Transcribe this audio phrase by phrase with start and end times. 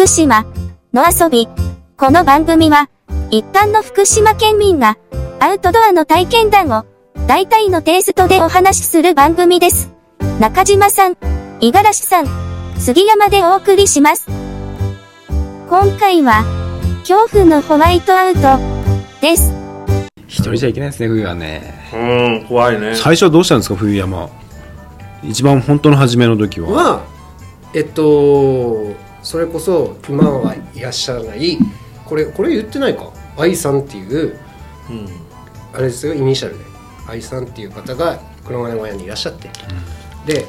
[0.00, 0.46] 福島
[0.94, 1.46] の遊び。
[1.98, 2.88] この番組は、
[3.30, 4.96] 一般の福島県民が、
[5.40, 6.86] アウトドアの体験談を、
[7.26, 9.90] 大体のテイストでお話しする番組です。
[10.40, 11.18] 中島さん、
[11.60, 12.26] 五十嵐さん、
[12.78, 14.26] 杉山でお送りします。
[15.68, 16.44] 今回は、
[17.06, 18.40] 恐怖のホワイトアウト、
[19.20, 19.52] です。
[20.26, 21.74] 一人じゃいけないですね、冬はね。
[21.92, 22.94] うん、怖いね。
[22.94, 24.30] 最初はどうしたんですか、冬山。
[25.22, 26.70] 一番本当の初めの時は。
[26.70, 27.04] は、
[27.74, 31.56] えっと、それこそ今はいらっしゃらない
[32.04, 33.12] これこれ言ってないか？
[33.38, 34.36] 愛さんっていう、
[34.90, 35.08] うん、
[35.72, 36.64] あれですよイニシャルで。
[37.06, 40.46] 愛さんっていう方が黒金小屋にいらっしゃって、うん、で、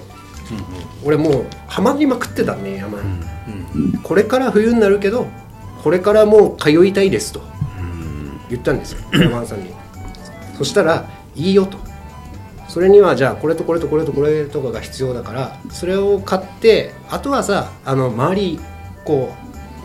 [0.49, 3.03] うんうん、俺もうハマりまくってたね山に、
[3.75, 5.27] うんうん、これから冬になるけど
[5.83, 7.41] これからもう通いたいですと。
[8.49, 9.71] 言ったんですよ山さんに。
[10.57, 11.77] そしたらいいよと。
[12.67, 18.59] それにはじゃあこれとこれとこれとこれとかが必要だからそれを買ってあとはさあの周り
[19.05, 19.33] こ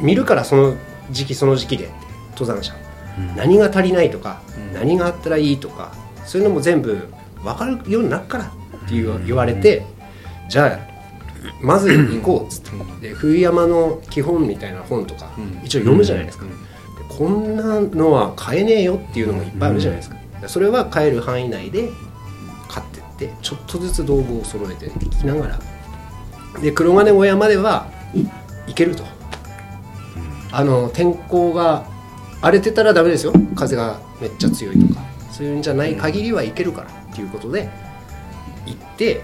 [0.01, 0.77] う見るからその
[1.11, 1.91] 時期その時期で
[2.33, 2.75] 登山者、
[3.19, 5.93] うん、何が足りないとか、うん、何があったらいいとか
[6.25, 7.09] そういうのも全部
[7.43, 9.79] 分かるようになっからって言われて、
[10.45, 10.97] うん、じゃあ
[11.61, 13.09] まず行こうっつって。
[13.09, 15.31] で冬山の基本みたいな本とか
[15.63, 16.47] 一応読むじゃないですか、
[17.09, 20.17] こんなのは買えねえよっていうのもいっぱいあるじゃないですか。
[20.47, 21.91] それは買える範囲内で
[22.69, 25.59] 買ってってちょっとずつ道具を揃えていきながら。
[26.61, 27.87] で黒金小屋までは
[28.67, 29.05] 行けると、
[30.53, 31.87] あの天候が
[32.41, 33.33] 荒れてたらダメですよ。
[33.55, 35.07] 風がめっちゃ強いとか。
[35.37, 37.69] そういうんじゃない限りは行けるからっていうことで
[38.65, 39.21] 行って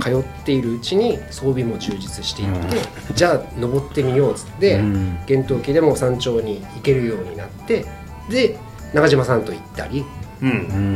[0.00, 2.76] 通っているうちに装備も充実していって、
[3.08, 7.84] うん、じゃあ登ってみようっつって、うん、厳冬期でも山頂に行けるようになって
[8.30, 8.58] で
[8.94, 10.04] 中島さんと行ったり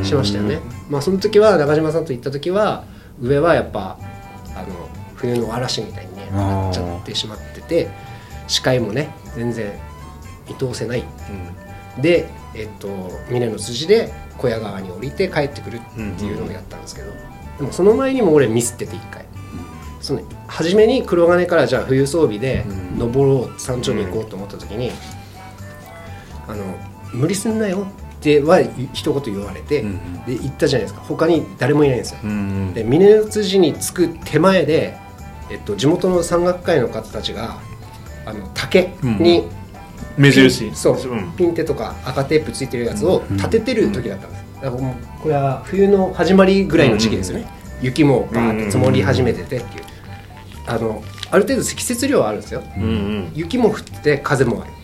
[0.05, 2.85] しましたよね、まあ、その時は中島さんと行った時は
[3.21, 3.99] 上はやっぱ
[4.55, 7.89] あの冬の嵐みたいにねなっちゃってしまってて
[8.49, 9.73] 視界もね全然
[10.49, 11.05] 見通せない、
[11.97, 12.89] うん、で、えっと、
[13.31, 15.81] 峰の筋で小屋川に降りて帰ってくるっ
[16.19, 17.13] ていうのをやったんですけど、
[17.59, 19.25] でもその前にも俺ミスってて一回。
[20.01, 22.67] その初めに黒金からじゃあ冬装備で
[22.99, 24.91] 登ろう山頂に行こうと思った時に、
[26.47, 26.63] あの
[27.15, 27.87] 無理すんなよ
[28.17, 28.61] っては
[28.93, 31.01] 一言言われて、うん、で行ったじゃないですか。
[31.01, 34.99] 他に誰もいないんですよ、うん、で峰辻に着く手前で、
[35.51, 37.59] えっと、地元の山岳会の方たちが
[38.27, 39.45] あの竹に、
[40.17, 40.75] 目印。
[40.75, 40.99] そう、
[41.37, 47.47] ピンテとか赤テープついてるやつを立ててる時だったんですだからもうこれは冬の始まりぐらいの時期ですよね、
[47.83, 49.85] 雪もバーッと積もり始めててっていう。
[50.67, 52.63] あのある程度積雪量はあるんですよ、
[53.35, 54.75] 雪も降ってて風もある。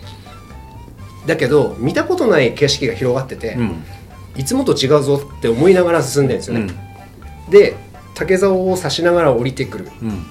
[1.27, 3.85] だけど見たことない景色が広がってて、うん、
[4.37, 6.75] いつもと違うぞって思いながら進んでるんですよね、
[7.47, 7.77] うん、で
[8.15, 10.25] 竹竿を刺しながら降りてくる、うん、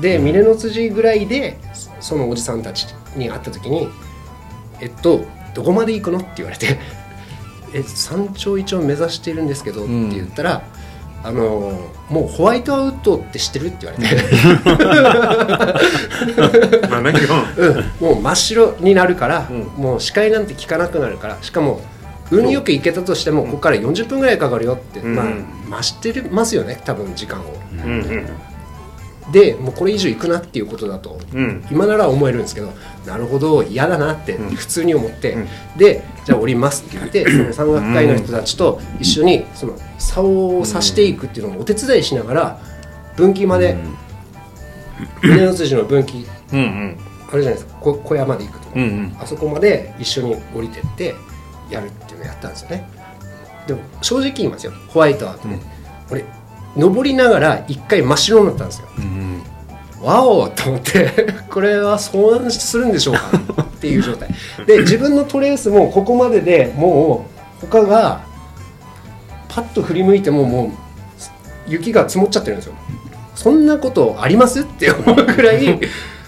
[0.00, 1.58] で峰の辻ぐらいで
[2.00, 2.86] そのおじさんたち
[3.16, 3.88] に会った時に
[4.80, 6.78] 「えっとどこまで行くの?」って言われて
[7.74, 10.62] 「え山頂一応目指してるんですけど」って言ったら
[11.24, 14.16] 「あのもうホワイトアウトって知ってるって言われて。
[16.90, 17.12] まあね、
[17.58, 18.04] う。
[18.04, 21.80] ん、もう真っ白になるから、うん、もう視界なんて効かなくなるからしかも
[22.32, 25.26] 運よく行けたとしてもここから40分ぐらいかかるよって、まあ
[25.76, 28.26] 増してますよね多分時間を、うんうん
[29.30, 32.72] でもうこれ以上行くなっていうことだと、うん、今なら思えるんですけど
[33.06, 42.58] なるほど嫌だなって普通に思って、うん、でじゃあ降りますって言って その山岳会の人たちと一緒にその竿を刺していくっていうのをお手伝いしながら
[43.16, 43.76] 分岐まで
[45.22, 46.98] 峰の筋の分岐、うんうん、
[47.32, 47.74] あれじゃないですか。
[47.80, 51.14] 小屋まで行くとか、うんうん、あそこまで一緒に降りてって
[51.70, 52.88] やるっていうのをやったんですよね。
[53.66, 54.72] でも正直言いますよ。
[54.88, 55.60] ホワイトアートね、
[56.10, 56.24] うん、俺
[56.76, 59.42] 登りながら一回真っ白になったんですよ、うん、
[60.02, 61.10] わおと思って
[61.50, 64.28] これは遭難するんでしょうかっていう状態。
[64.66, 67.26] で自分のトレースもここまででも
[67.62, 68.20] う他が
[69.48, 70.70] パッと振り向いてももう
[71.68, 72.74] 雪が積もっちゃってるんですよ。
[73.34, 74.60] そんなことあります？
[74.60, 75.78] って思うくらい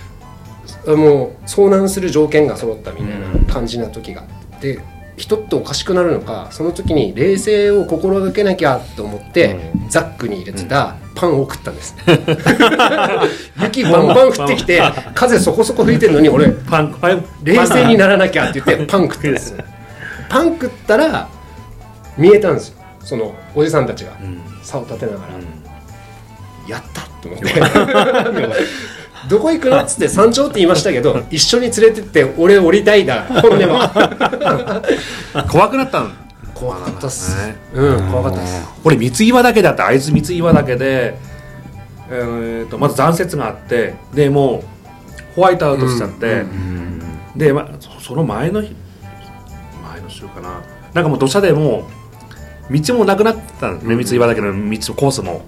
[0.87, 3.07] もう遭難する条件が揃ったみたい
[3.47, 4.23] な感じな時が。
[4.53, 4.79] あって
[5.17, 11.95] 人っておかしくなるのかその時に冷静を心がけなきゃと思って、うん、ザックに入れてたパンを食ったんです、
[13.63, 14.83] 雪バンバン降ってきて
[15.15, 16.95] 風そこそこ吹いてるのに俺パン
[17.45, 19.55] 冷静にならなきゃって言ってパン食ったんです
[20.29, 21.29] パン食ったら
[22.17, 22.79] 見えたんですよ。
[23.01, 24.13] そのおじさんたちが。
[24.63, 25.45] 竿を立てながら、うん、
[26.67, 27.47] やったと思って
[29.29, 29.81] どこ行くの？
[29.81, 34.83] っつって山頂って言いましたけど 一緒に連れてって俺降りたいだ本音は。
[35.51, 36.09] 怖くなったの？
[36.55, 38.65] 怖かったっす、ね、うん怖かったっす。
[38.85, 41.19] 俺三岩岳だって会津三岩岳で、
[42.11, 44.65] えーと、まず残雪があってでもう
[45.35, 47.03] ホワイトアウトしちゃって、うん
[47.35, 48.77] で、まあ、そその前の日
[49.91, 50.61] 前の週かな。
[50.93, 51.89] なんかもう土砂でも
[52.71, 55.43] う道もなくなってたんですね、三つ岩岳の道のコースも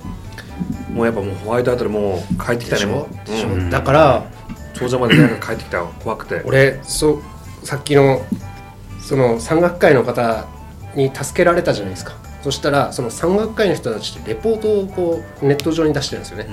[0.97, 2.89] もうやっぱもうホワイトアウトでもう帰ってきたでしょ？
[2.89, 3.55] ねもう。
[3.55, 3.71] うん。
[3.71, 4.25] だから
[4.75, 6.43] 頂上まで帰ってきた怖くて。
[6.45, 8.25] 俺そうさっきの
[9.01, 10.47] その山岳会の方
[10.95, 12.15] に助けられたじゃないですか。
[12.43, 16.47] そしたらその山岳会の人たちってレポートをこうネット上に出してるんですよね、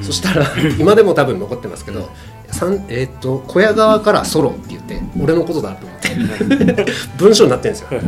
[0.00, 0.46] そしたら
[0.78, 2.08] 今でも多分残ってますけど
[2.52, 6.86] 「さんえー、と小屋側からソロ」って言って俺のことだと思って
[7.18, 8.00] 文章になってるんですよ。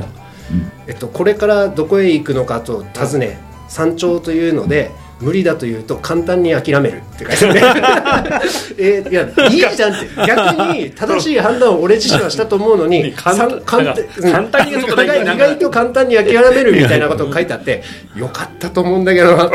[0.86, 8.40] えっと、これからどこへ行くのかと尋ね山頂というので無理だというと簡単に諦めるって書いてあるね。
[8.78, 10.06] えーいやいいじゃんって。
[10.26, 17.82] 逆に正しい判断を俺自身はしたと思うのに 簡単に意外と簡単に諦めるみたいなことが書いてあって
[18.16, 19.36] よかったと思うんだけど。
[19.36, 19.50] な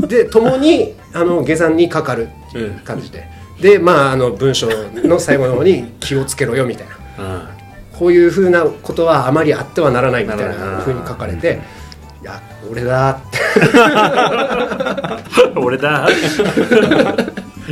[0.08, 3.28] で共にあの下山にかかるっていう感じで、
[3.60, 4.68] でまああの文章
[5.04, 6.86] の最後の方に気をつけろよみたい
[7.18, 7.24] な。
[7.24, 7.58] うん。
[7.98, 11.58] こういうふうなことはあまりあってはならないみたいなふうに書かれて
[12.22, 13.37] いや俺だって
[15.56, 16.08] 俺だ。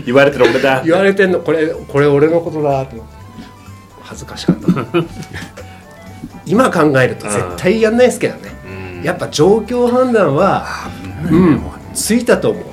[0.04, 0.82] 言われてる俺だ。
[0.84, 1.40] 言われてんの。
[1.40, 3.16] これこれ俺のことだと思って。
[4.02, 4.70] 恥ずかしかった。
[6.46, 8.56] 今考えると絶対やんないですけどね。
[9.02, 10.66] やっぱ状況判断は
[11.30, 11.60] うん。
[11.94, 12.64] ついたと思う。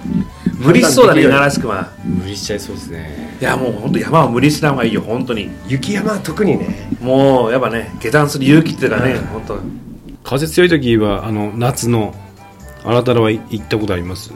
[0.59, 1.89] 無理しそうだね判断で五十嵐君は。
[2.03, 3.37] 無理しちゃいそうですね。
[3.41, 5.49] いやもう本当山は無理しない方がいいよ本当に。
[5.67, 6.89] 雪山は特にね。
[7.01, 9.59] もうやっぱね下山する勇気っていうかね本当。
[10.23, 12.13] 風強い時はあの夏の
[12.83, 14.31] 新たらは行ったことあります？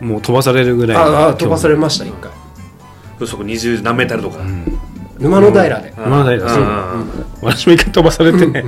[0.00, 2.30] もう飛ばされるぐらいああ飛ばされました一回。
[3.18, 4.38] 風速二十何メートルとか、
[5.18, 5.92] 沼の平で。
[5.96, 6.62] まだそう。
[6.62, 7.08] うん。
[7.42, 8.64] 私も一回飛ばされて。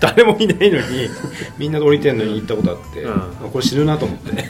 [0.00, 1.08] 誰もいないのに
[1.56, 3.12] みんなで降りてんのに行ったことあって、うん。
[3.12, 3.16] あ
[3.52, 4.44] これ死ぬなと思って。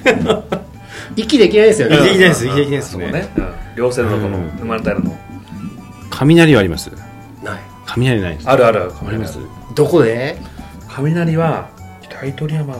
[1.17, 1.97] 息できないですよね。
[1.97, 2.97] 息できないです息できないです。
[2.97, 3.05] ね。
[3.05, 4.49] そうね、うん、両線のとこのうん。
[4.63, 5.19] 馬の平の
[6.09, 6.91] 雷はあります？
[7.45, 7.61] ない。
[7.85, 8.49] 雷ないです。
[8.49, 8.91] あるある。
[9.07, 9.39] あります？
[9.75, 10.39] どこで？
[10.89, 11.69] 雷は
[12.01, 12.75] 北糸山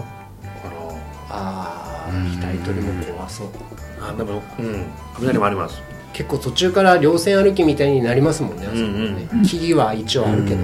[2.06, 2.41] かああうん。
[2.41, 4.87] 額取りも怖そうなあでもうん。
[5.17, 5.81] 雷もあります。
[6.12, 10.56] 結構途中から稜線歩きみたいになりますもんね,あそこね、うん木々は一応あるけど、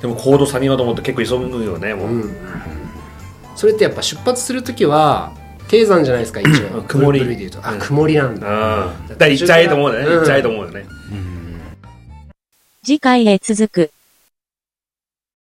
[0.00, 2.36] でも高度下げようと思って結構急ぐよねもう、うん。
[3.56, 5.32] それってやっぱ出発する時は
[5.66, 6.78] 低山じゃないですか一応。
[6.78, 6.84] うん。
[6.84, 7.26] 曇り。
[7.26, 7.58] で言うと。
[7.66, 9.08] あうん曇りなんだ、うん。
[9.08, 10.14] だから行っちゃえと思うよね、うん。
[10.18, 10.84] 行っちゃえと思うよね。
[12.84, 13.90] 次回へ続く。